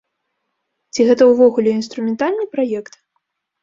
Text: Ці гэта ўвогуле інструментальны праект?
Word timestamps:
Ці 0.95 1.01
гэта 1.11 1.29
ўвогуле 1.33 1.69
інструментальны 1.79 2.45
праект? 2.59 2.93